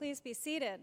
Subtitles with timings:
[0.00, 0.80] Please be seated.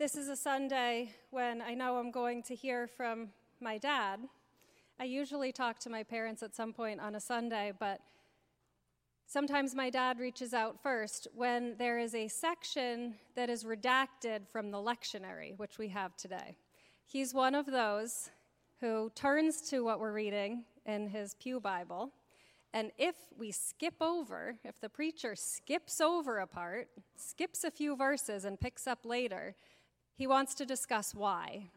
[0.00, 3.28] This is a Sunday when I know I'm going to hear from
[3.60, 4.18] my dad.
[4.98, 8.00] I usually talk to my parents at some point on a Sunday, but
[9.28, 14.72] sometimes my dad reaches out first when there is a section that is redacted from
[14.72, 16.56] the lectionary, which we have today.
[17.06, 18.30] He's one of those
[18.80, 22.10] who turns to what we're reading in his Pew Bible.
[22.72, 27.96] And if we skip over, if the preacher skips over a part, skips a few
[27.96, 29.54] verses, and picks up later,
[30.14, 31.70] he wants to discuss why.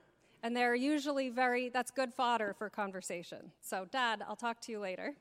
[0.44, 3.52] And they're usually very, that's good fodder for conversation.
[3.62, 5.14] So, Dad, I'll talk to you later.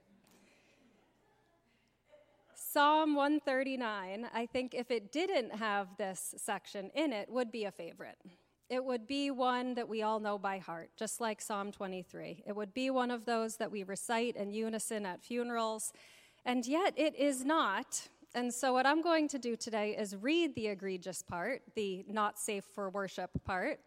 [2.55, 7.71] Psalm 139, I think if it didn't have this section in it, would be a
[7.73, 8.17] favorite.
[8.71, 12.45] It would be one that we all know by heart, just like Psalm 23.
[12.47, 15.93] It would be one of those that we recite in unison at funerals,
[16.45, 18.07] and yet it is not.
[18.33, 22.39] And so, what I'm going to do today is read the egregious part, the not
[22.39, 23.81] safe for worship part,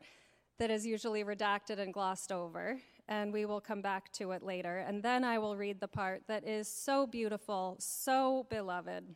[0.60, 2.78] that is usually redacted and glossed over,
[3.08, 4.80] and we will come back to it later.
[4.80, 9.16] And then I will read the part that is so beautiful, so beloved.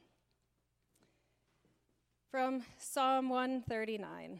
[2.32, 4.40] From Psalm 139.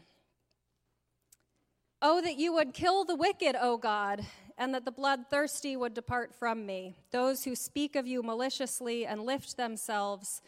[2.00, 4.24] Oh, that you would kill the wicked, O God,
[4.56, 9.26] and that the bloodthirsty would depart from me, those who speak of you maliciously and
[9.26, 10.40] lift themselves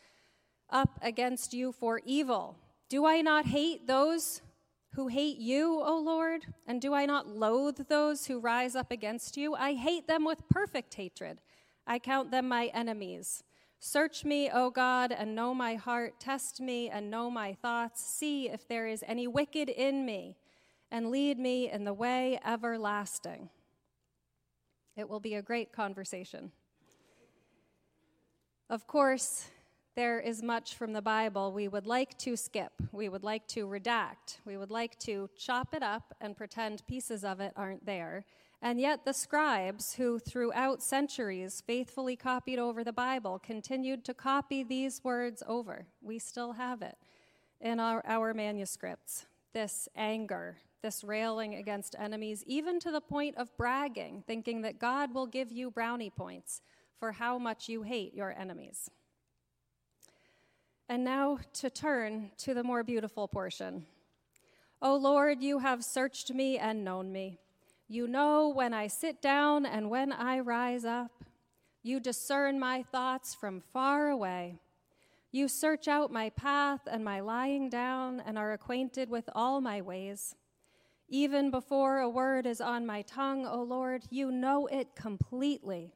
[0.71, 2.57] up against you for evil.
[2.89, 4.43] Do I not hate those
[4.95, 6.47] who hate you, O Lord?
[6.69, 9.57] And do I not loathe those who rise up against you?
[9.57, 11.41] I hate them with perfect hatred.
[11.85, 13.43] I count them my enemies.
[13.81, 16.21] Search me, O God, and know my heart.
[16.21, 18.05] Test me and know my thoughts.
[18.05, 20.37] See if there is any wicked in me
[20.91, 23.49] and lead me in the way everlasting.
[24.97, 26.53] It will be a great conversation.
[28.69, 29.49] Of course,
[29.97, 33.67] there is much from the Bible we would like to skip, we would like to
[33.67, 38.25] redact, we would like to chop it up and pretend pieces of it aren't there.
[38.63, 44.63] And yet, the scribes, who throughout centuries faithfully copied over the Bible, continued to copy
[44.63, 45.87] these words over.
[46.03, 46.99] We still have it
[47.61, 53.57] in our, our manuscripts this anger, this railing against enemies, even to the point of
[53.57, 56.63] bragging, thinking that God will give you brownie points
[56.99, 58.91] for how much you hate your enemies.
[60.89, 63.87] And now to turn to the more beautiful portion.
[64.83, 67.39] O Lord, you have searched me and known me.
[67.89, 71.25] You know when I sit down and when I rise up.
[71.83, 74.59] You discern my thoughts from far away.
[75.33, 79.81] You search out my path and my lying down and are acquainted with all my
[79.81, 80.35] ways.
[81.13, 85.93] Even before a word is on my tongue, O Lord, you know it completely.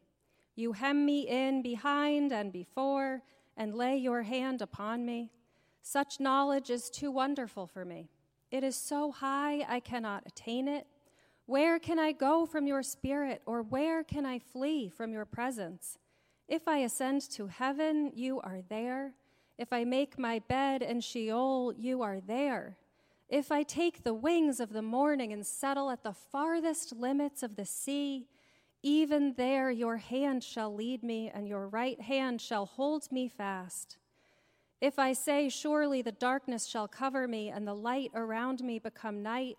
[0.56, 3.22] You hem me in behind and before
[3.56, 5.30] and lay your hand upon me.
[5.82, 8.10] Such knowledge is too wonderful for me.
[8.50, 10.88] It is so high I cannot attain it.
[11.46, 15.98] Where can I go from your spirit, or where can I flee from your presence?
[16.48, 19.14] If I ascend to heaven, you are there.
[19.58, 22.78] If I make my bed in Sheol, you are there.
[23.28, 27.56] If I take the wings of the morning and settle at the farthest limits of
[27.56, 28.28] the sea,
[28.82, 33.96] even there your hand shall lead me, and your right hand shall hold me fast.
[34.80, 39.22] If I say, Surely the darkness shall cover me, and the light around me become
[39.22, 39.56] night,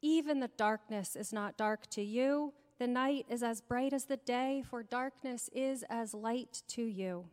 [0.00, 2.52] even the darkness is not dark to you.
[2.78, 7.24] The night is as bright as the day, for darkness is as light to you.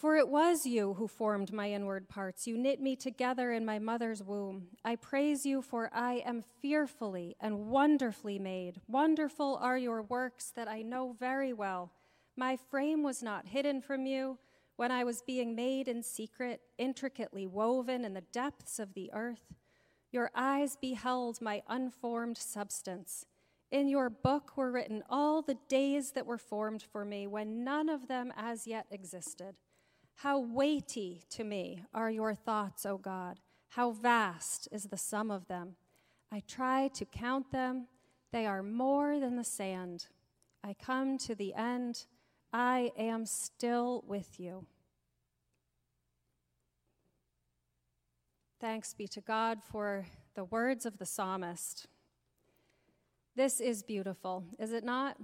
[0.00, 2.46] For it was you who formed my inward parts.
[2.46, 4.68] You knit me together in my mother's womb.
[4.82, 8.80] I praise you, for I am fearfully and wonderfully made.
[8.88, 11.92] Wonderful are your works that I know very well.
[12.34, 14.38] My frame was not hidden from you
[14.76, 19.52] when I was being made in secret, intricately woven in the depths of the earth.
[20.10, 23.26] Your eyes beheld my unformed substance.
[23.70, 27.90] In your book were written all the days that were formed for me, when none
[27.90, 29.56] of them as yet existed.
[30.22, 33.40] How weighty to me are your thoughts, O God.
[33.70, 35.76] How vast is the sum of them.
[36.30, 37.86] I try to count them,
[38.30, 40.08] they are more than the sand.
[40.62, 42.04] I come to the end.
[42.52, 44.66] I am still with you.
[48.60, 51.86] Thanks be to God for the words of the psalmist.
[53.36, 55.16] This is beautiful, is it not?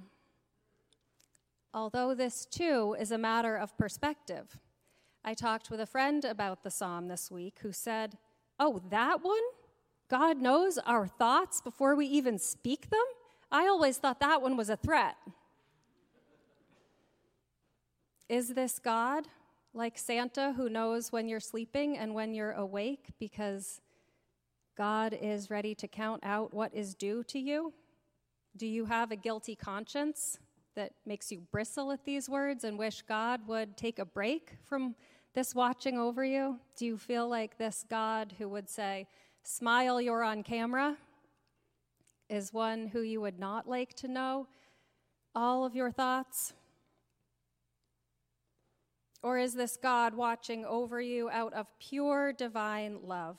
[1.75, 4.59] Although this too is a matter of perspective.
[5.29, 8.17] I talked with a friend about the psalm this week who said,
[8.61, 9.43] Oh, that one?
[10.09, 13.05] God knows our thoughts before we even speak them?
[13.51, 15.17] I always thought that one was a threat.
[18.29, 19.27] Is this God
[19.75, 23.81] like Santa who knows when you're sleeping and when you're awake because
[24.77, 27.73] God is ready to count out what is due to you?
[28.57, 30.39] Do you have a guilty conscience
[30.77, 34.95] that makes you bristle at these words and wish God would take a break from
[35.37, 36.59] this watching over you?
[36.79, 39.07] Do you feel like this God who would say,
[39.43, 40.97] Smile, you're on camera,
[42.31, 44.49] is one who you would not like to know
[45.35, 46.55] all of your thoughts?
[49.23, 53.39] Or is this God watching over you out of pure divine love?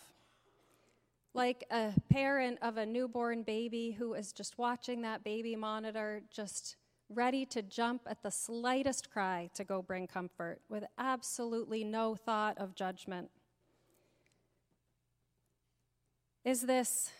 [1.34, 6.76] Like a parent of a newborn baby who is just watching that baby monitor, just
[7.10, 12.58] ready to jump at the slightest cry to go bring comfort, with absolutely no thought
[12.58, 13.30] of judgment.
[16.44, 17.12] Is this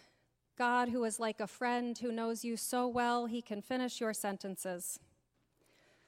[0.58, 4.14] God who is like a friend who knows you so well he can finish your
[4.14, 5.00] sentences?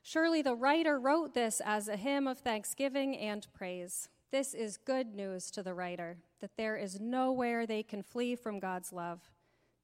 [0.02, 4.10] Surely the writer wrote this as a hymn of thanksgiving and praise.
[4.32, 8.60] This is good news to the writer that there is nowhere they can flee from
[8.60, 9.32] God's love,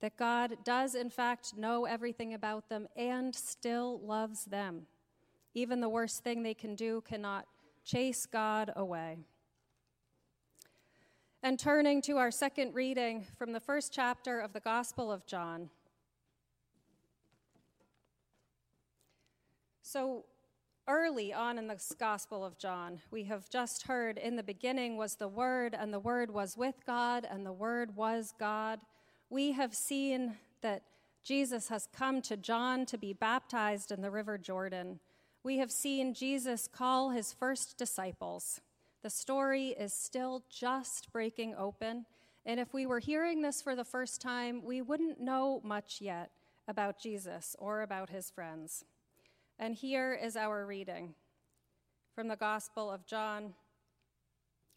[0.01, 4.87] that God does, in fact, know everything about them and still loves them.
[5.53, 7.45] Even the worst thing they can do cannot
[7.83, 9.17] chase God away.
[11.41, 15.69] And turning to our second reading from the first chapter of the Gospel of John.
[19.81, 20.25] So,
[20.87, 25.15] early on in the Gospel of John, we have just heard in the beginning was
[25.15, 28.79] the Word, and the Word was with God, and the Word was God.
[29.29, 30.83] We have seen that
[31.23, 34.99] Jesus has come to John to be baptized in the River Jordan.
[35.43, 38.61] We have seen Jesus call his first disciples.
[39.01, 42.05] The story is still just breaking open.
[42.45, 46.29] And if we were hearing this for the first time, we wouldn't know much yet
[46.67, 48.85] about Jesus or about his friends.
[49.57, 51.15] And here is our reading
[52.13, 53.55] from the Gospel of John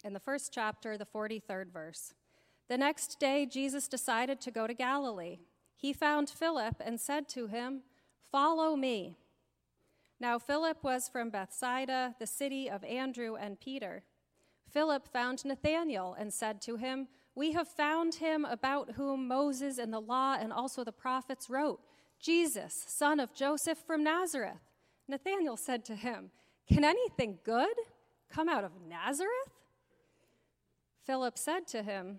[0.04, 2.14] in the first chapter, the 43rd verse.
[2.68, 5.38] The next day, Jesus decided to go to Galilee.
[5.74, 7.82] He found Philip and said to him,
[8.30, 9.16] Follow me.
[10.20, 14.02] Now, Philip was from Bethsaida, the city of Andrew and Peter.
[14.70, 19.92] Philip found Nathanael and said to him, We have found him about whom Moses and
[19.92, 21.80] the law and also the prophets wrote,
[22.20, 24.58] Jesus, son of Joseph from Nazareth.
[25.06, 26.32] Nathanael said to him,
[26.68, 27.74] Can anything good
[28.28, 29.30] come out of Nazareth?
[31.06, 32.18] Philip said to him,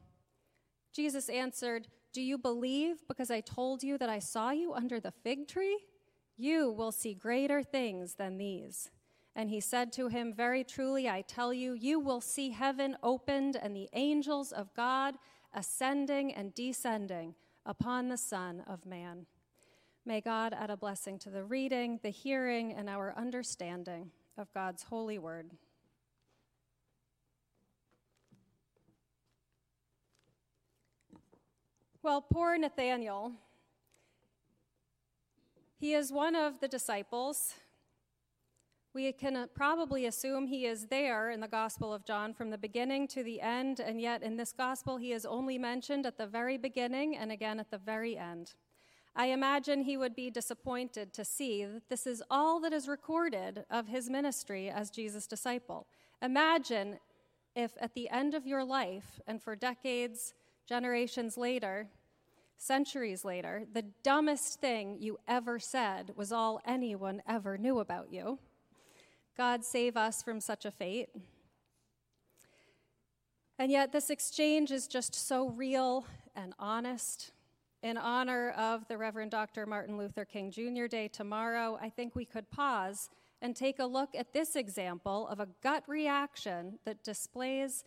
[0.93, 5.11] Jesus answered, Do you believe because I told you that I saw you under the
[5.11, 5.79] fig tree?
[6.37, 8.89] You will see greater things than these.
[9.35, 13.55] And he said to him, Very truly, I tell you, you will see heaven opened
[13.55, 15.15] and the angels of God
[15.53, 17.35] ascending and descending
[17.65, 19.25] upon the Son of Man.
[20.05, 24.83] May God add a blessing to the reading, the hearing, and our understanding of God's
[24.83, 25.51] holy word.
[32.03, 33.33] Well, poor Nathanael,
[35.77, 37.53] he is one of the disciples.
[38.95, 42.57] We can uh, probably assume he is there in the Gospel of John from the
[42.57, 46.25] beginning to the end, and yet in this Gospel he is only mentioned at the
[46.25, 48.55] very beginning and again at the very end.
[49.15, 53.63] I imagine he would be disappointed to see that this is all that is recorded
[53.69, 55.85] of his ministry as Jesus' disciple.
[56.19, 56.97] Imagine
[57.55, 60.33] if at the end of your life, and for decades,
[60.71, 61.85] generations later,
[62.55, 68.39] centuries later, the dumbest thing you ever said was all anyone ever knew about you.
[69.35, 71.09] God save us from such a fate.
[73.59, 76.05] And yet, this exchange is just so real
[76.37, 77.33] and honest
[77.83, 79.65] in honor of the Reverend Dr.
[79.65, 80.85] Martin Luther King Jr.
[80.85, 83.09] Day tomorrow, I think we could pause
[83.41, 87.83] and take a look at this example of a gut reaction that displays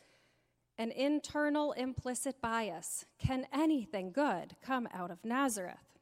[0.79, 3.05] an internal implicit bias.
[3.19, 5.99] Can anything good come out of Nazareth?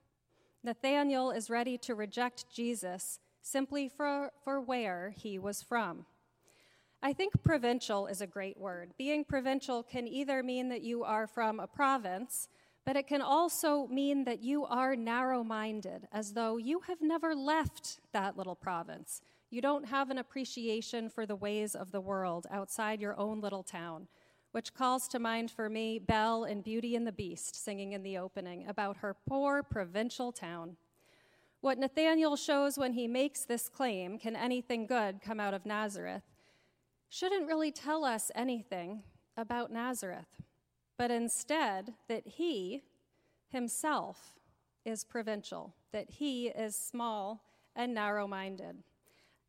[0.64, 6.06] Nathanael is ready to reject Jesus simply for, for where he was from.
[7.02, 8.92] I think provincial is a great word.
[8.96, 12.48] Being provincial can either mean that you are from a province
[12.84, 17.34] But it can also mean that you are narrow minded, as though you have never
[17.34, 19.20] left that little province.
[19.50, 23.62] You don't have an appreciation for the ways of the world outside your own little
[23.62, 24.08] town,
[24.52, 28.16] which calls to mind for me Belle in Beauty and the Beast singing in the
[28.16, 30.76] opening about her poor provincial town.
[31.61, 36.23] What Nathanael shows when he makes this claim, can anything good come out of Nazareth,
[37.09, 39.02] shouldn't really tell us anything
[39.37, 40.42] about Nazareth
[41.02, 42.82] but instead that he
[43.49, 44.35] himself
[44.85, 47.42] is provincial, that he is small
[47.75, 48.85] and narrow minded.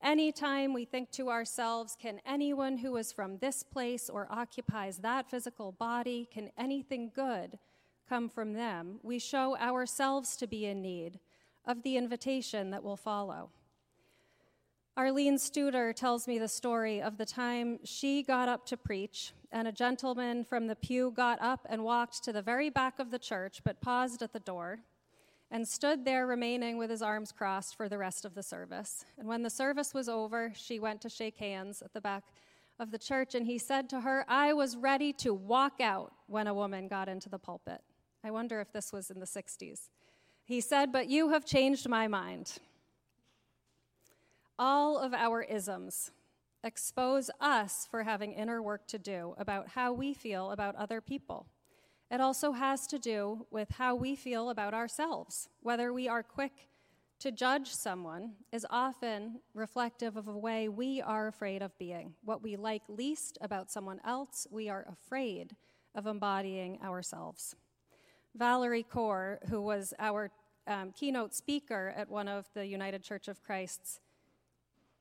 [0.03, 5.29] Anytime we think to ourselves, can anyone who is from this place or occupies that
[5.29, 7.57] physical body, can anything good
[8.09, 11.19] come from them, we show ourselves to be in need
[11.65, 13.49] of the invitation that will follow.
[14.97, 19.69] Arlene Studer tells me the story of the time she got up to preach, and
[19.69, 23.17] a gentleman from the pew got up and walked to the very back of the
[23.17, 24.79] church, but paused at the door
[25.53, 29.05] and stood there remaining with his arms crossed for the rest of the service.
[29.19, 32.23] And when the service was over, she went to shake hands at the back
[32.79, 36.47] of the church, and he said to her, I was ready to walk out when
[36.47, 37.81] a woman got into the pulpit.
[38.23, 39.89] I wonder if this was in the 60s.
[40.43, 42.53] He said, But you have changed my mind.
[44.57, 46.09] All of our isms
[46.63, 51.45] expose us for having inner work to do about how we feel about other people.
[52.13, 55.49] It also has to do with how we feel about ourselves.
[55.61, 56.69] Whether we are quick
[57.17, 62.13] to judge someone is often reflective of a way we are afraid of being.
[62.23, 65.55] What we like least about someone else, we are afraid
[65.95, 67.55] of embodying ourselves.
[68.35, 70.29] Valerie Kaur, who was our
[70.67, 74.01] um, keynote speaker at one of the United Church of Christ's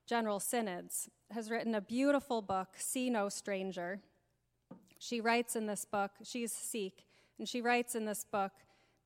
[0.06, 4.00] General Synods, has written a beautiful book, See No Stranger.
[5.02, 7.04] She writes in this book, she's Sikh,
[7.36, 8.52] and she writes in this book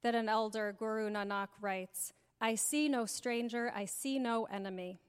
[0.03, 5.01] that an elder, Guru Nanak, writes I see no stranger, I see no enemy.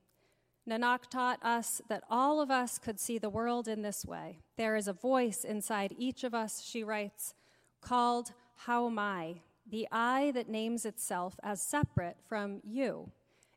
[0.66, 4.40] Nanak taught us that all of us could see the world in this way.
[4.56, 7.34] There is a voice inside each of us, she writes,
[7.82, 8.32] called
[8.66, 13.12] haumai, the I that names itself as separate from you.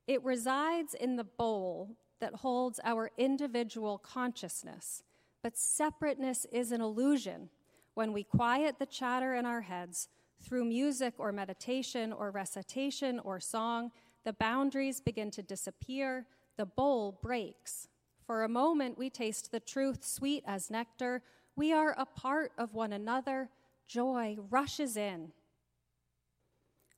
[0.09, 5.05] It resides in the bowl that holds our individual consciousness.
[5.43, 7.49] But separateness is an illusion.
[7.95, 10.09] When we quiet the chatter in our heads
[10.43, 13.91] through music or meditation or recitation or song,
[14.25, 17.89] the boundaries begin to disappear, the bowl breaks.
[18.27, 21.23] For a moment, we taste the truth sweet as nectar.
[21.57, 23.49] We are a part of one another.
[23.87, 25.33] Joy rushes in.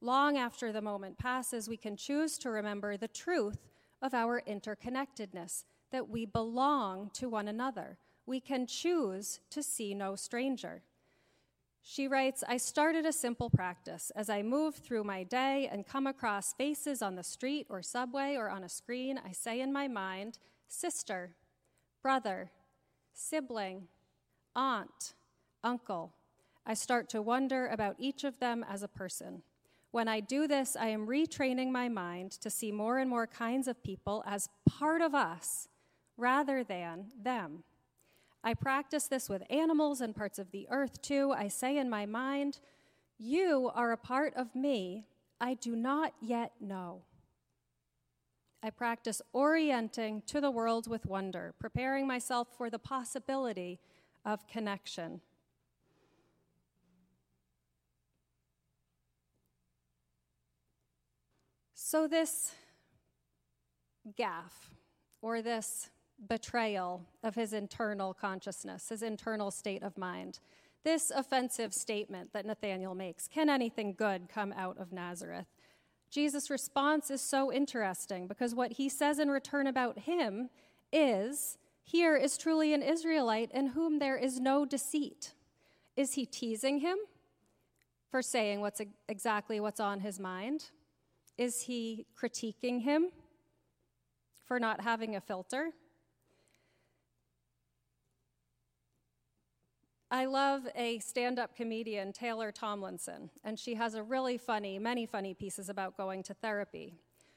[0.00, 3.68] Long after the moment passes, we can choose to remember the truth
[4.02, 7.98] of our interconnectedness, that we belong to one another.
[8.26, 10.82] We can choose to see no stranger.
[11.82, 14.12] She writes, I started a simple practice.
[14.14, 18.36] As I move through my day and come across faces on the street or subway
[18.36, 20.38] or on a screen, I say in my mind,
[20.68, 21.34] sister,
[22.00, 22.52] brother,
[23.12, 23.88] sibling,
[24.54, 25.14] aunt,
[25.64, 26.12] uncle.
[26.64, 29.42] I start to wonder about each of them as a person.
[29.90, 33.66] When I do this, I am retraining my mind to see more and more kinds
[33.66, 35.68] of people as part of us
[36.16, 37.64] rather than them.
[38.44, 41.32] I practice this with animals and parts of the earth too.
[41.36, 42.58] I say in my mind,
[43.18, 45.06] You are a part of me
[45.40, 47.02] I do not yet know.
[48.62, 53.80] I practice orienting to the world with wonder, preparing myself for the possibility
[54.24, 55.20] of connection.
[61.74, 62.54] So, this
[64.16, 64.70] gaffe
[65.20, 65.90] or this
[66.28, 70.40] betrayal of his internal consciousness, his internal state of mind,
[70.84, 75.46] this offensive statement that Nathanael makes can anything good come out of Nazareth?
[76.10, 80.50] Jesus' response is so interesting because what he says in return about him
[80.92, 85.32] is here is truly an Israelite in whom there is no deceit.
[85.96, 86.98] Is he teasing him
[88.10, 90.70] for saying what's exactly what's on his mind?
[91.38, 93.10] Is he critiquing him
[94.44, 95.70] for not having a filter?
[100.12, 105.06] I love a stand up comedian, Taylor Tomlinson, and she has a really funny, many
[105.06, 106.92] funny pieces about going to therapy.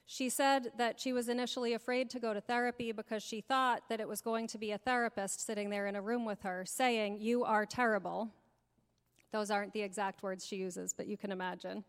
[0.06, 4.02] She said that she was initially afraid to go to therapy because she thought that
[4.02, 7.22] it was going to be a therapist sitting there in a room with her saying,
[7.22, 8.30] You are terrible.
[9.32, 11.86] Those aren't the exact words she uses, but you can imagine.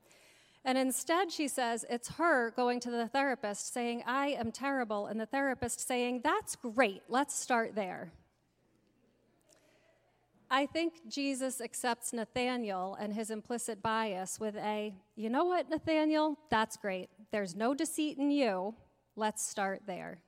[0.65, 5.21] And instead, she says it's her going to the therapist saying, I am terrible, and
[5.21, 8.13] the therapist saying, That's great, let's start there.
[10.51, 16.39] I think Jesus accepts Nathanael and his implicit bias with a, you know what, Nathanael?
[16.51, 17.09] That's great.
[17.33, 18.75] There's no deceit in you.
[19.17, 20.19] Let's start there.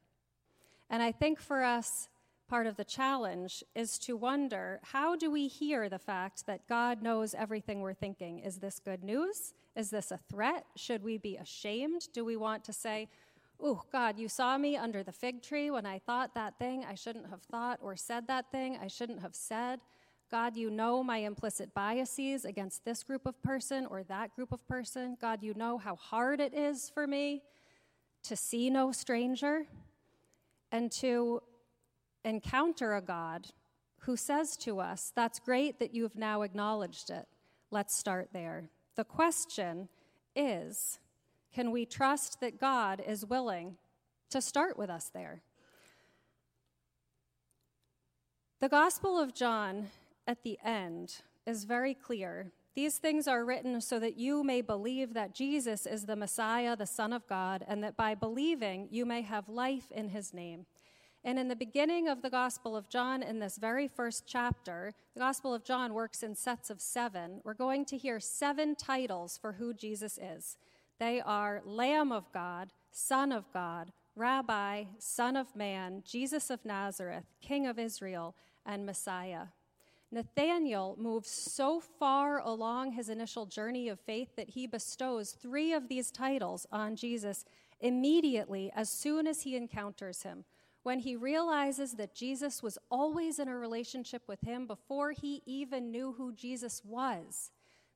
[0.91, 2.09] And I think for us,
[2.49, 7.03] part of the challenge is to wonder how do we hear the fact that God
[7.03, 8.41] knows everything we're thinking?
[8.41, 9.53] Is this good news?
[9.77, 10.65] Is this a threat?
[10.75, 12.09] Should we be ashamed?
[12.13, 13.09] Do we want to say,
[13.61, 16.95] Oh, God, you saw me under the fig tree when I thought that thing I
[16.95, 19.81] shouldn't have thought, or said that thing I shouldn't have said?
[20.31, 24.67] God, you know my implicit biases against this group of person or that group of
[24.69, 25.17] person.
[25.21, 27.43] God, you know how hard it is for me
[28.25, 29.65] to see no stranger
[30.71, 31.41] and to
[32.25, 33.49] encounter a God
[34.01, 37.27] who says to us, That's great that you've now acknowledged it.
[37.71, 38.69] Let's start there.
[38.97, 39.89] The question
[40.37, 40.99] is
[41.55, 43.77] can we trust that God is willing
[44.31, 45.41] to start with us there?
[48.61, 49.89] The Gospel of John
[50.29, 52.53] at the end is very clear.
[52.77, 56.87] These things are written so that you may believe that Jesus is the Messiah, the
[56.87, 60.67] Son of God, and that by believing you may have life in his name.
[61.25, 65.21] And in the beginning of the Gospel of John, in this very first chapter, the
[65.21, 67.41] Gospel of John works in sets of seven.
[67.43, 70.57] We're going to hear seven titles for who Jesus is.
[71.01, 77.25] They are Lamb of God, Son of God, Rabbi, Son of Man, Jesus of Nazareth,
[77.41, 79.47] King of Israel, and Messiah.
[80.11, 85.89] Nathanael moves so far along his initial journey of faith that he bestows three of
[85.89, 87.45] these titles on Jesus
[87.81, 90.45] immediately as soon as he encounters him
[90.83, 95.91] when he realizes that Jesus was always in a relationship with him before he even
[95.91, 97.51] knew who Jesus was.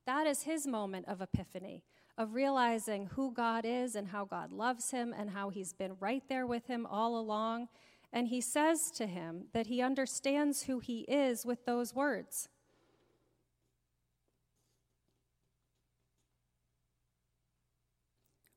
[0.05, 1.83] That is his moment of epiphany,
[2.17, 6.23] of realizing who God is and how God loves him and how he's been right
[6.29, 7.69] there with him all along.
[8.13, 12.47] And he says to him that he understands who he is with those words.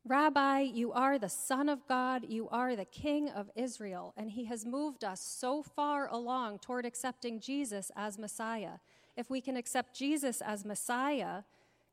[0.05, 4.13] Rabbi, you are the Son of God, you are the King of Israel.
[4.17, 8.75] And he has moved us so far along toward accepting Jesus as Messiah.
[9.17, 11.43] If we can accept Jesus as Messiah,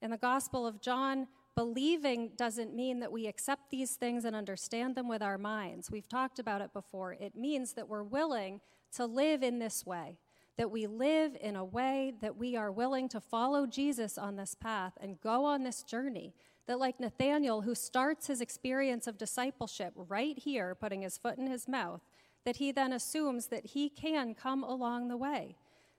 [0.04, 4.96] in the Gospel of John, believing doesn't mean that we accept these things and understand
[4.96, 5.92] them with our minds.
[5.92, 7.14] We've talked about it before.
[7.14, 8.62] It means that we're willing
[8.96, 10.18] to live in this way,
[10.58, 14.56] that we live in a way that we are willing to follow Jesus on this
[14.56, 16.34] path and go on this journey
[16.66, 21.48] that, like Nathanael, who starts his experience of discipleship right here, putting his foot in
[21.48, 22.02] his mouth,
[22.46, 25.56] that he then assumes that he can come along the way,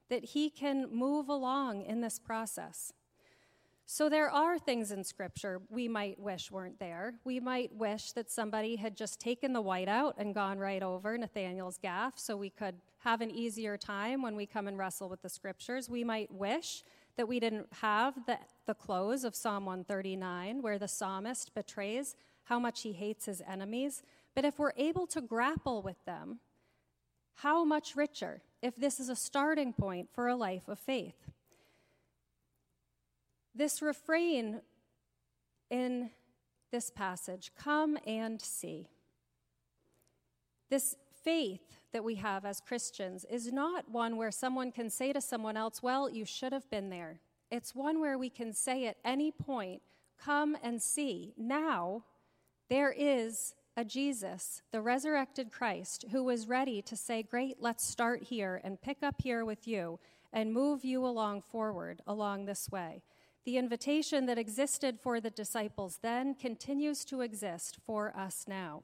[0.09, 2.93] that he can move along in this process.
[3.87, 7.15] So, there are things in Scripture we might wish weren't there.
[7.23, 11.19] We might wish that somebody had just taken the white out and gone right over
[11.19, 15.21] Nathanael's gaffe so we could have an easier time when we come and wrestle with
[15.21, 15.91] the Scriptures.
[15.91, 16.83] We might wish
[17.17, 22.59] that we didn't have the, the close of Psalm 139, where the psalmist betrays how
[22.59, 24.03] much he hates his enemies.
[24.35, 26.41] But if we're able to grapple with them,
[27.35, 31.34] how much richer if this is a starting point for a life of faith?
[33.55, 34.61] This refrain
[35.71, 36.11] in
[36.71, 38.89] this passage come and see.
[40.71, 41.63] This faith
[41.93, 45.83] that we have as Christians is not one where someone can say to someone else,
[45.83, 47.21] Well, you should have been there.
[47.51, 49.83] It's one where we can say at any point,
[50.19, 51.33] Come and see.
[51.37, 52.05] Now,
[52.69, 58.25] there is a Jesus, the resurrected Christ, who was ready to say, Great, let's start
[58.25, 60.01] here and pick up here with you
[60.33, 63.03] and move you along forward along this way.
[63.45, 68.83] The invitation that existed for the disciples then continues to exist for us now.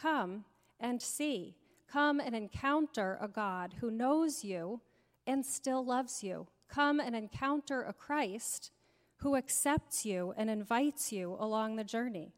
[0.00, 0.44] Come
[0.78, 1.56] and see.
[1.90, 4.80] Come and encounter a God who knows you
[5.26, 6.46] and still loves you.
[6.68, 8.70] Come and encounter a Christ
[9.18, 12.32] who accepts you and invites you along the journey.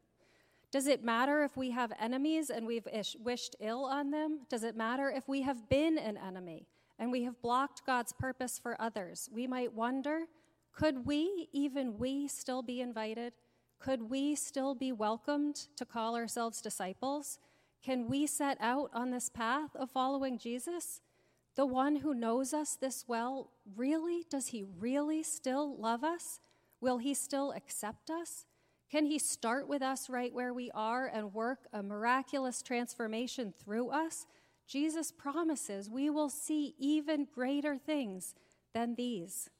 [0.70, 4.40] Does it matter if we have enemies and we've ish- wished ill on them?
[4.48, 6.66] Does it matter if we have been an enemy
[6.98, 9.28] and we have blocked God's purpose for others?
[9.32, 10.26] We might wonder
[10.78, 13.32] could we, even we, still be invited?
[13.80, 17.40] Could we still be welcomed to call ourselves disciples?
[17.84, 21.00] Can we set out on this path of following Jesus?
[21.56, 24.24] The one who knows us this well, really?
[24.30, 26.38] Does he really still love us?
[26.80, 28.46] Will he still accept us?
[28.88, 33.90] Can he start with us right where we are and work a miraculous transformation through
[33.90, 34.26] us?
[34.68, 38.36] Jesus promises we will see even greater things
[38.72, 39.50] than these.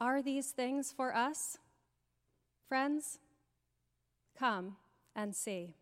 [0.00, 1.58] Are these things for us?
[2.68, 3.18] Friends,
[4.38, 4.76] come
[5.14, 5.74] and see.